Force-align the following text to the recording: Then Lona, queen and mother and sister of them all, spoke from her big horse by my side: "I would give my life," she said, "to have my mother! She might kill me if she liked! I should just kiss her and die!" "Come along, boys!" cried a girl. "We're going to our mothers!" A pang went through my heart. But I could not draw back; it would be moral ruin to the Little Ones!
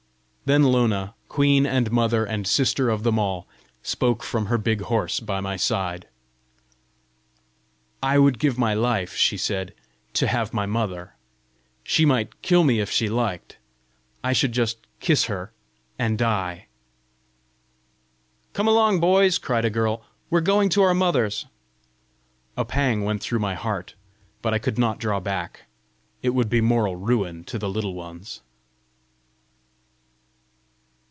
Then 0.43 0.63
Lona, 0.65 1.15
queen 1.29 1.65
and 1.65 1.89
mother 1.93 2.25
and 2.25 2.45
sister 2.45 2.89
of 2.89 3.03
them 3.03 3.17
all, 3.17 3.47
spoke 3.83 4.21
from 4.21 4.47
her 4.47 4.57
big 4.57 4.81
horse 4.81 5.21
by 5.21 5.39
my 5.39 5.55
side: 5.55 6.09
"I 8.03 8.19
would 8.19 8.37
give 8.37 8.57
my 8.57 8.73
life," 8.73 9.15
she 9.15 9.37
said, 9.37 9.73
"to 10.15 10.27
have 10.27 10.53
my 10.53 10.65
mother! 10.65 11.15
She 11.85 12.03
might 12.03 12.41
kill 12.41 12.65
me 12.65 12.81
if 12.81 12.89
she 12.91 13.07
liked! 13.07 13.59
I 14.25 14.33
should 14.33 14.51
just 14.51 14.79
kiss 14.99 15.25
her 15.25 15.53
and 15.97 16.17
die!" 16.17 16.67
"Come 18.51 18.67
along, 18.67 18.99
boys!" 18.99 19.37
cried 19.37 19.63
a 19.63 19.69
girl. 19.69 20.03
"We're 20.29 20.41
going 20.41 20.67
to 20.71 20.81
our 20.81 20.93
mothers!" 20.93 21.45
A 22.57 22.65
pang 22.65 23.05
went 23.05 23.23
through 23.23 23.39
my 23.39 23.53
heart. 23.55 23.93
But 24.41 24.53
I 24.53 24.59
could 24.59 24.77
not 24.77 24.99
draw 24.99 25.21
back; 25.21 25.67
it 26.21 26.31
would 26.31 26.49
be 26.49 26.59
moral 26.59 26.97
ruin 26.97 27.45
to 27.45 27.57
the 27.57 27.69
Little 27.69 27.93
Ones! 27.93 28.41